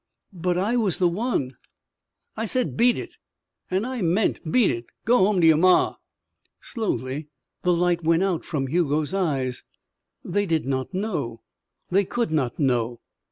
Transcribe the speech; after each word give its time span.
"But 0.33 0.57
I 0.57 0.77
was 0.77 0.97
the 0.97 1.07
one" 1.07 1.57
"I 2.35 2.45
said 2.45 2.75
beat 2.75 2.97
it. 2.97 3.17
And 3.69 3.85
I 3.85 4.01
meant 4.01 4.51
beat 4.51 4.71
it. 4.71 4.87
Go 5.05 5.19
home 5.19 5.39
to 5.41 5.45
your 5.45 5.57
ma." 5.57 5.97
Slowly 6.59 7.27
the 7.61 7.71
light 7.71 8.03
went 8.03 8.43
from 8.43 8.65
Hugo's 8.65 9.13
eyes. 9.13 9.63
They 10.25 10.47
did 10.47 10.65
not 10.65 10.91
know 10.91 11.43
they 11.91 12.03
could 12.03 12.31
not 12.31 12.57
know. 12.57 12.99